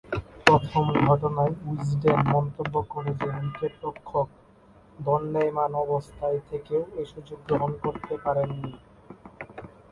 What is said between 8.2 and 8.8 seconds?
পারেননি।